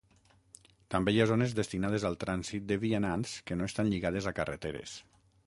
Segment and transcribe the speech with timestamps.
[0.95, 4.99] També hi ha zones destinades al trànsit de vianants que no estan lligades a carreteres.